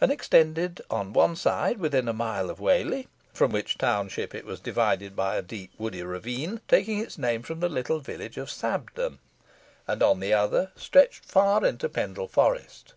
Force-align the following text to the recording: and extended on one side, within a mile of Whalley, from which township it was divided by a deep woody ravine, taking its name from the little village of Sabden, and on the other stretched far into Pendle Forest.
and 0.00 0.10
extended 0.10 0.80
on 0.88 1.12
one 1.12 1.36
side, 1.36 1.76
within 1.76 2.08
a 2.08 2.12
mile 2.14 2.48
of 2.48 2.58
Whalley, 2.60 3.08
from 3.34 3.52
which 3.52 3.76
township 3.76 4.34
it 4.34 4.46
was 4.46 4.58
divided 4.58 5.14
by 5.14 5.36
a 5.36 5.42
deep 5.42 5.70
woody 5.76 6.02
ravine, 6.02 6.62
taking 6.66 6.98
its 6.98 7.18
name 7.18 7.42
from 7.42 7.60
the 7.60 7.68
little 7.68 8.00
village 8.00 8.38
of 8.38 8.48
Sabden, 8.48 9.18
and 9.86 10.02
on 10.02 10.20
the 10.20 10.32
other 10.32 10.72
stretched 10.76 11.26
far 11.26 11.62
into 11.62 11.90
Pendle 11.90 12.26
Forest. 12.26 12.94